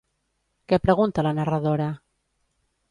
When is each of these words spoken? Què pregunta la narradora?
Què 0.71 0.79
pregunta 0.87 1.27
la 1.29 1.35
narradora? 1.41 1.93